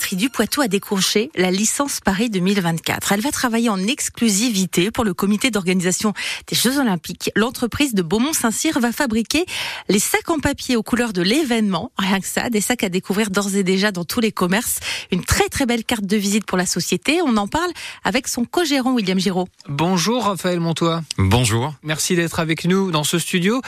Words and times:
papeterie 0.00 0.16
du 0.16 0.30
Poitou 0.30 0.62
a 0.62 0.68
décroché 0.68 1.30
la 1.34 1.50
licence 1.50 2.00
Paris 2.00 2.30
2024. 2.30 3.12
Elle 3.12 3.20
va 3.20 3.30
travailler 3.30 3.68
en 3.68 3.76
exclusivité 3.76 4.90
pour 4.90 5.04
le 5.04 5.12
comité 5.12 5.50
d'organisation 5.50 6.14
des 6.46 6.56
Jeux 6.56 6.78
Olympiques. 6.78 7.30
L'entreprise 7.36 7.92
de 7.92 8.00
Beaumont-Saint-Cyr 8.00 8.80
va 8.80 8.92
fabriquer 8.92 9.44
les 9.90 9.98
sacs 9.98 10.30
en 10.30 10.38
papier 10.38 10.76
aux 10.76 10.82
couleurs 10.82 11.12
de 11.12 11.20
l'événement. 11.20 11.92
Rien 11.98 12.18
que 12.20 12.26
ça, 12.26 12.48
des 12.48 12.62
sacs 12.62 12.82
à 12.82 12.88
découvrir 12.88 13.28
d'ores 13.28 13.54
et 13.56 13.62
déjà 13.62 13.92
dans 13.92 14.04
tous 14.04 14.20
les 14.20 14.32
commerces. 14.32 14.80
Une 15.12 15.22
très 15.22 15.50
très 15.50 15.66
belle 15.66 15.84
carte 15.84 16.06
de 16.06 16.16
visite 16.16 16.46
pour 16.46 16.56
la 16.56 16.66
société. 16.66 17.20
On 17.22 17.36
en 17.36 17.46
parle 17.46 17.70
avec 18.02 18.26
son 18.26 18.46
co-gérant 18.46 18.94
William 18.94 19.18
Giraud. 19.18 19.48
Bonjour 19.68 20.24
Raphaël 20.24 20.60
Montois. 20.60 21.02
Bonjour. 21.18 21.74
Merci 21.82 22.16
d'être 22.16 22.40
avec 22.40 22.64
nous 22.64 22.90
dans 22.90 23.04
ce 23.04 23.18
studio. 23.18 23.60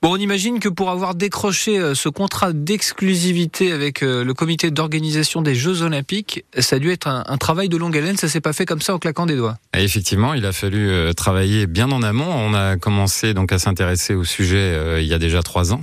Bon, 0.00 0.12
on 0.12 0.16
imagine 0.16 0.60
que 0.60 0.68
pour 0.68 0.90
avoir 0.90 1.14
décroché 1.14 1.78
euh, 1.78 1.94
ce 1.94 2.08
contrat 2.08 2.52
d'exclusivité 2.52 3.72
avec 3.72 4.02
euh, 4.02 4.24
le 4.24 4.34
comité 4.34 4.70
d'organisation 4.70 5.42
des 5.42 5.54
Jeux 5.54 5.71
Olympiques, 5.80 6.44
ça 6.58 6.76
a 6.76 6.78
dû 6.78 6.90
être 6.90 7.08
un, 7.08 7.36
travail 7.38 7.70
de 7.70 7.78
longue 7.78 7.96
haleine. 7.96 8.18
Ça 8.18 8.28
s'est 8.28 8.42
pas 8.42 8.52
fait 8.52 8.66
comme 8.66 8.82
ça 8.82 8.94
en 8.94 8.98
claquant 8.98 9.24
des 9.24 9.36
doigts. 9.36 9.56
effectivement, 9.74 10.34
il 10.34 10.44
a 10.44 10.52
fallu 10.52 10.90
euh, 10.90 11.14
travailler 11.14 11.66
bien 11.66 11.90
en 11.90 12.02
amont. 12.02 12.28
On 12.28 12.52
a 12.52 12.76
commencé 12.76 13.32
à 13.52 13.58
s'intéresser 13.58 14.14
au 14.14 14.24
sujet 14.24 15.00
il 15.00 15.06
y 15.06 15.14
a 15.14 15.18
déjà 15.18 15.42
trois 15.42 15.72
ans. 15.72 15.82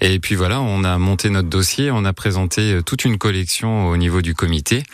Et 0.00 0.20
puis 0.20 0.36
voilà, 0.36 0.60
on 0.60 0.84
a 0.84 0.96
monté 0.98 1.28
notre 1.28 1.48
dossier, 1.48 1.90
on 1.90 2.04
a 2.04 2.12
présenté 2.12 2.72
euh, 2.72 2.82
toute 2.82 3.04
une 3.04 3.18
collection 3.18 3.88
au 3.88 3.96
niveau 3.96 4.22
du 4.22 4.34
comité, 4.34 4.84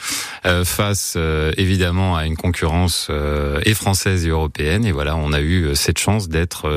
euh, 0.46 0.64
face 0.64 1.14
euh, 1.16 1.52
évidemment 1.58 2.16
à 2.16 2.24
une 2.24 2.36
concurrence 2.36 3.10
et 3.64 3.74
française 3.74 4.26
et 4.26 4.30
européenne. 4.30 4.84
Et 4.86 4.92
voilà, 4.92 5.16
on 5.16 5.32
a 5.32 5.40
eu 5.40 5.74
cette 5.74 5.98
chance 5.98 6.28
d'être, 6.28 6.70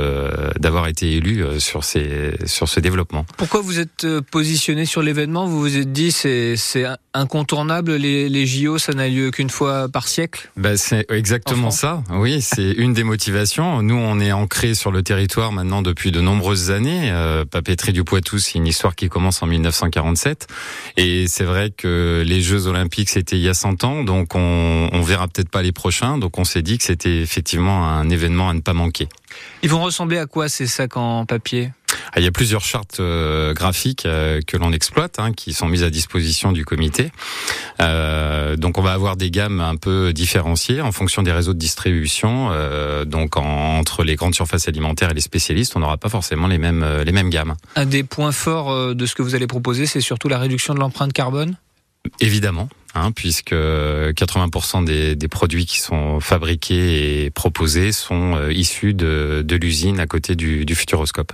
d'avoir 0.59 0.88
été 0.88 1.13
élu 1.13 1.44
sur 1.59 1.84
ces, 1.84 2.34
sur 2.45 2.68
ce 2.68 2.80
développement. 2.80 3.26
Pourquoi 3.38 3.62
vous 3.62 3.80
êtes 3.80 4.08
positionné 4.32 4.85
sur 4.85 5.02
l'événement? 5.02 5.46
Vous 5.46 5.59
vous 5.59 5.77
êtes 5.77 5.91
dit 5.91 6.12
c'est 6.12 6.55
c'est 6.55 6.85
incontournable 7.13 7.96
les, 7.96 8.30
les 8.30 8.46
JO, 8.46 8.77
ça 8.77 8.94
n'a 8.94 9.07
lieu 9.07 9.32
qu'une 9.32 9.49
fois 9.49 9.90
par 9.90 10.07
siècle? 10.07 10.49
Ben 10.57 10.77
c'est 10.77 11.05
exactement 11.12 11.71
ça. 11.71 12.04
Oui, 12.12 12.41
c'est 12.41 12.71
une 12.71 12.94
des 12.94 13.04
motivations. 13.04 13.82
Nous, 13.82 13.96
on 13.96 14.20
est 14.20 14.32
ancré 14.32 14.73
sur 14.73 14.91
le 14.91 15.04
territoire 15.04 15.51
maintenant 15.51 15.82
depuis 15.82 16.12
de 16.12 16.21
nombreuses 16.21 16.71
années. 16.71 17.12
Papeterie 17.49 17.94
du 17.94 18.04
Poitou, 18.04 18.16
c'est 18.37 18.55
une 18.55 18.68
histoire 18.68 18.96
qui 18.96 19.10
commence 19.10 19.41
en 19.41 19.48
1947. 19.48 20.48
Et 20.98 21.27
c'est 21.27 21.43
vrai 21.43 21.71
que 21.71 22.23
les 22.26 22.41
Jeux 22.41 22.68
Olympiques, 22.68 23.10
c'était 23.10 23.37
il 23.37 23.41
y 23.41 23.49
a 23.49 23.54
100 23.54 23.84
ans, 23.84 24.04
donc 24.04 24.35
on, 24.35 24.90
on 24.91 25.01
verra 25.01 25.27
peut-être 25.27 25.49
pas 25.49 25.62
les 25.62 25.71
prochains. 25.71 26.18
Donc 26.18 26.38
on 26.38 26.43
s'est 26.43 26.62
dit 26.62 26.77
que 26.77 26.84
c'était 26.84 27.21
effectivement 27.21 27.88
un 27.88 28.10
événement 28.10 28.49
à 28.49 28.54
ne 28.54 28.62
pas 28.62 28.73
manquer. 28.73 29.07
Ils 29.63 29.70
vont 29.70 29.82
ressembler 29.82 30.18
à 30.18 30.26
quoi 30.26 30.49
ces 30.49 30.68
sacs 30.68 30.98
en 30.98 31.26
papier? 31.26 31.71
Ah, 32.13 32.20
il 32.20 32.23
y 32.23 32.27
a 32.27 32.32
plusieurs 32.32 32.63
chartes 32.63 32.99
euh, 32.99 33.54
graphiques 33.54 34.05
euh, 34.05 34.41
que 34.45 34.57
l'on 34.57 34.71
exploite, 34.71 35.20
hein, 35.20 35.32
qui 35.32 35.54
sont 35.54 35.68
mises 35.68 35.84
à 35.84 35.90
disposition 35.90 36.51
du 36.51 36.65
comité. 36.65 37.12
Euh, 37.79 38.55
donc 38.55 38.77
on 38.77 38.81
va 38.81 38.93
avoir 38.93 39.17
des 39.17 39.29
gammes 39.29 39.61
un 39.61 39.75
peu 39.75 40.13
différenciées 40.13 40.81
en 40.81 40.91
fonction 40.91 41.21
des 41.21 41.31
réseaux 41.31 41.53
de 41.53 41.59
distribution. 41.59 42.51
donc 43.05 43.37
entre 43.37 44.03
les 44.03 44.15
grandes 44.15 44.35
surfaces 44.35 44.67
alimentaires 44.67 45.11
et 45.11 45.13
les 45.13 45.21
spécialistes, 45.21 45.75
on 45.75 45.79
n'aura 45.79 45.98
pas 45.98 46.09
forcément 46.09 46.48
les 46.48 46.57
mêmes 46.57 46.85
les 47.05 47.11
mêmes 47.11 47.29
gammes. 47.29 47.55
Un 47.75 47.85
des 47.85 48.03
points 48.03 48.31
forts 48.31 48.95
de 48.95 49.05
ce 49.05 49.15
que 49.15 49.21
vous 49.21 49.35
allez 49.35 49.48
proposer, 49.48 49.85
c'est 49.85 50.01
surtout 50.01 50.27
la 50.27 50.39
réduction 50.39 50.73
de 50.73 50.79
l'empreinte 50.79 51.13
carbone? 51.13 51.55
Évidemment, 52.20 52.70
hein, 52.95 53.11
puisque 53.11 53.53
80% 53.53 54.85
des, 54.85 55.15
des, 55.15 55.27
produits 55.27 55.65
qui 55.65 55.79
sont 55.79 56.20
fabriqués 56.20 57.25
et 57.25 57.29
proposés 57.29 57.91
sont 57.91 58.49
issus 58.49 58.93
de, 58.93 59.43
de 59.45 59.55
l'usine 59.55 59.99
à 59.99 60.07
côté 60.07 60.35
du, 60.35 60.65
du 60.65 60.73
Futuroscope. 60.73 61.33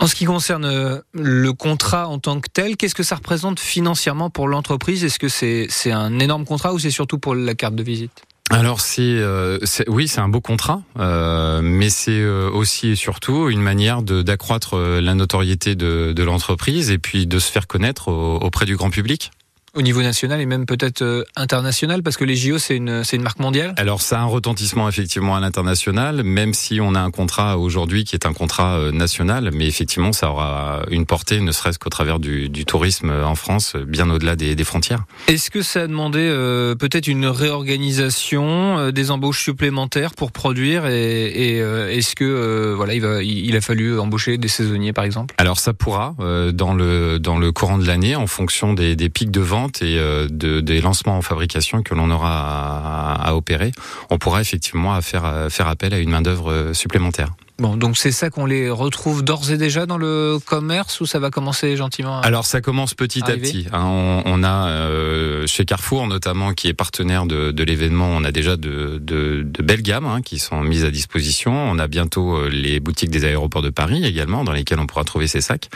En 0.00 0.06
ce 0.06 0.14
qui 0.14 0.24
concerne 0.24 0.64
euh, 0.64 0.98
le 1.12 1.52
contrat 1.52 2.08
en 2.08 2.18
tant 2.18 2.40
que 2.40 2.48
tel, 2.50 2.76
qu'est-ce 2.76 2.94
que 2.94 3.02
ça 3.02 3.16
représente 3.16 3.60
financièrement 3.60 4.30
pour 4.30 4.48
l'entreprise? 4.48 5.04
Est-ce 5.04 5.18
que 5.18 5.28
c'est 5.28 5.92
un 5.92 6.18
énorme 6.18 6.46
contrat 6.46 6.72
ou 6.72 6.78
c'est 6.78 6.90
surtout 6.90 7.18
pour 7.18 7.34
la 7.34 7.54
carte 7.54 7.74
de 7.74 7.82
visite? 7.82 8.24
Alors 8.50 8.80
c'est 8.80 9.02
euh, 9.02 9.58
oui 9.86 10.08
c'est 10.08 10.20
un 10.20 10.28
beau 10.28 10.40
contrat, 10.40 10.82
euh, 10.98 11.60
mais 11.62 11.88
c'est 11.88 12.18
euh, 12.20 12.50
aussi 12.50 12.88
et 12.88 12.96
surtout 12.96 13.48
une 13.48 13.60
manière 13.62 14.02
d'accroître 14.02 14.76
la 14.76 15.14
notoriété 15.14 15.76
de, 15.76 16.12
de 16.12 16.22
l'entreprise 16.24 16.90
et 16.90 16.98
puis 16.98 17.28
de 17.28 17.38
se 17.38 17.50
faire 17.50 17.68
connaître 17.68 18.08
auprès 18.08 18.66
du 18.66 18.76
grand 18.76 18.90
public. 18.90 19.30
Au 19.72 19.82
niveau 19.82 20.02
national 20.02 20.40
et 20.40 20.46
même 20.46 20.66
peut-être 20.66 21.02
euh, 21.02 21.22
international, 21.36 22.02
parce 22.02 22.16
que 22.16 22.24
les 22.24 22.34
JO, 22.34 22.58
c'est 22.58 22.74
une, 22.74 23.04
c'est 23.04 23.16
une 23.16 23.22
marque 23.22 23.38
mondiale 23.38 23.72
Alors, 23.76 24.02
ça 24.02 24.18
a 24.18 24.22
un 24.22 24.26
retentissement 24.26 24.88
effectivement 24.88 25.36
à 25.36 25.40
l'international, 25.40 26.24
même 26.24 26.54
si 26.54 26.80
on 26.80 26.96
a 26.96 27.00
un 27.00 27.12
contrat 27.12 27.56
aujourd'hui 27.56 28.02
qui 28.02 28.16
est 28.16 28.26
un 28.26 28.32
contrat 28.32 28.78
euh, 28.78 28.90
national, 28.90 29.50
mais 29.54 29.68
effectivement, 29.68 30.12
ça 30.12 30.28
aura 30.30 30.82
une 30.90 31.06
portée, 31.06 31.38
ne 31.38 31.52
serait-ce 31.52 31.78
qu'au 31.78 31.88
travers 31.88 32.18
du, 32.18 32.48
du, 32.48 32.64
tourisme 32.64 33.10
en 33.10 33.36
France, 33.36 33.76
bien 33.76 34.10
au-delà 34.10 34.34
des, 34.34 34.56
des, 34.56 34.64
frontières. 34.64 35.04
Est-ce 35.28 35.52
que 35.52 35.62
ça 35.62 35.82
a 35.82 35.86
demandé 35.86 36.18
euh, 36.18 36.74
peut-être 36.74 37.06
une 37.06 37.26
réorganisation, 37.26 38.90
des 38.90 39.10
embauches 39.12 39.44
supplémentaires 39.44 40.14
pour 40.14 40.32
produire 40.32 40.86
et, 40.86 41.26
et 41.26 41.58
est-ce 41.58 42.16
que 42.16 42.74
voilà, 42.76 42.94
il, 42.94 43.02
va, 43.02 43.22
il 43.22 43.54
a 43.54 43.60
fallu 43.60 44.00
embaucher 44.00 44.36
des 44.36 44.48
saisonniers, 44.48 44.92
par 44.92 45.04
exemple? 45.04 45.34
Alors, 45.38 45.58
ça 45.58 45.72
pourra 45.74 46.14
dans 46.52 46.74
le 46.74 47.18
dans 47.18 47.38
le 47.38 47.52
courant 47.52 47.78
de 47.78 47.86
l'année, 47.86 48.16
en 48.16 48.26
fonction 48.26 48.72
des, 48.74 48.96
des 48.96 49.08
pics 49.08 49.30
de 49.30 49.40
et 49.68 49.98
euh, 49.98 50.26
de, 50.30 50.60
des 50.60 50.80
lancements 50.80 51.16
en 51.16 51.22
fabrication 51.22 51.82
que 51.82 51.94
l'on 51.94 52.10
aura 52.10 53.14
à, 53.14 53.28
à, 53.28 53.34
opérer, 53.34 53.72
on 54.10 54.18
pourra 54.18 54.40
effectivement 54.40 55.00
faire, 55.00 55.46
faire 55.50 55.68
appel 55.68 55.94
à 55.94 55.98
une 55.98 56.10
main-d'œuvre 56.10 56.72
supplémentaire. 56.72 57.30
Bon, 57.60 57.76
donc 57.76 57.98
c'est 57.98 58.10
ça 58.10 58.30
qu'on 58.30 58.46
les 58.46 58.70
retrouve 58.70 59.22
d'ores 59.22 59.50
et 59.50 59.58
déjà 59.58 59.84
dans 59.84 59.98
le 59.98 60.38
commerce 60.42 60.98
ou 61.02 61.06
ça 61.06 61.18
va 61.18 61.28
commencer 61.28 61.76
gentiment 61.76 62.18
Alors 62.22 62.46
ça 62.46 62.62
commence 62.62 62.94
petit 62.94 63.22
à 63.24 63.36
petit. 63.36 63.66
Hein. 63.70 63.84
on, 63.84 64.22
on, 64.24 64.42
a 64.42 64.68
euh, 64.68 65.29
chez 65.46 65.64
Carrefour 65.64 66.06
notamment 66.06 66.54
qui 66.54 66.68
est 66.68 66.74
partenaire 66.74 67.26
de, 67.26 67.50
de 67.50 67.64
l'événement, 67.64 68.08
on 68.08 68.24
a 68.24 68.32
déjà 68.32 68.56
de, 68.56 68.98
de, 69.00 69.42
de 69.42 69.62
belles 69.62 69.82
gammes 69.82 70.06
hein, 70.06 70.22
qui 70.22 70.38
sont 70.38 70.62
mises 70.62 70.84
à 70.84 70.90
disposition. 70.90 71.52
On 71.52 71.78
a 71.78 71.88
bientôt 71.88 72.36
euh, 72.36 72.48
les 72.48 72.80
boutiques 72.80 73.10
des 73.10 73.24
aéroports 73.24 73.62
de 73.62 73.70
Paris 73.70 74.04
également 74.04 74.44
dans 74.44 74.52
lesquelles 74.52 74.78
on 74.78 74.86
pourra 74.86 75.04
trouver 75.04 75.26
ces 75.26 75.40
sacs. 75.40 75.68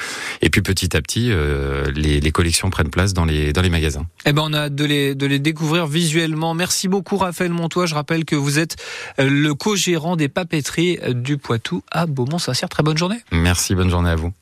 Et 0.42 0.50
puis 0.50 0.62
petit 0.62 0.96
à 0.96 1.02
petit, 1.02 1.30
euh, 1.30 1.90
les, 1.94 2.20
les, 2.20 2.32
collections 2.32 2.70
prennent 2.70 2.90
place 2.90 3.12
dans 3.12 3.24
les, 3.24 3.52
dans 3.52 3.62
les 3.62 3.70
magasins. 3.70 4.06
Eh 4.26 4.32
ben 4.32 4.42
on 4.44 4.52
a 4.52 4.60
hâte 4.62 4.74
de 4.74 4.84
les, 4.84 5.14
de 5.14 5.26
les 5.26 5.38
découvrir 5.38 5.86
visuellement. 5.86 6.54
Merci 6.54 6.88
beaucoup 6.88 7.16
Raphaël 7.16 7.52
Montois. 7.52 7.86
Je 7.86 7.94
rappelle 7.94 8.24
que 8.24 8.36
vous 8.36 8.58
êtes 8.58 8.76
le 9.18 9.52
co-gérant 9.52 10.16
des 10.16 10.28
papeteries 10.28 10.98
du 11.10 11.38
Poitou 11.38 11.82
à 11.90 12.06
Beaumont-Saint-Cyr. 12.06 12.68
Très 12.68 12.82
bonne 12.82 12.98
journée. 12.98 13.18
Merci, 13.32 13.74
bonne 13.74 13.90
journée 13.90 14.10
à 14.10 14.16
vous. 14.16 14.32